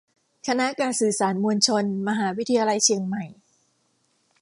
[0.47, 3.25] คณะการสื่อสารมวลชน มหาวิทยาลัยเชียงใหม่